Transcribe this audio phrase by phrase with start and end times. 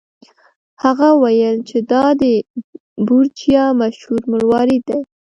[0.83, 2.23] هغه وویل چې دا د
[3.05, 4.99] بورجیا مشهور مروارید دی.